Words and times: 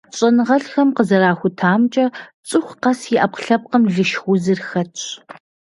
ЩӀэныгъэлӀхэм 0.15 0.89
къызэрахутамкӀэ, 0.97 2.05
цӀыху 2.47 2.77
къэс 2.81 2.99
и 3.13 3.17
Ӏэпкълъэпкъым 3.19 3.83
лышх 3.93 4.21
узыр 4.31 4.59
хэтщ. 4.67 5.03